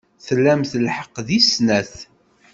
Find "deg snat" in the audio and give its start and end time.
1.27-1.93